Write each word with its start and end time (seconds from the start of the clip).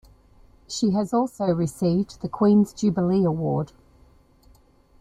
She 0.67 0.87
also 0.95 1.27
has 1.27 1.55
received 1.55 2.21
the 2.23 2.27
Queen's 2.27 2.73
Jubilee 2.73 3.23
Award. 3.23 3.71